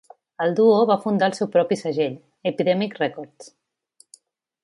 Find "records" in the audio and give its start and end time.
3.03-3.53